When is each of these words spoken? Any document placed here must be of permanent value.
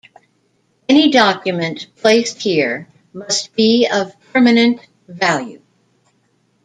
Any 0.89 1.11
document 1.11 1.85
placed 1.97 2.41
here 2.41 2.87
must 3.13 3.53
be 3.53 3.87
of 3.87 4.15
permanent 4.33 4.79
value. 5.07 5.61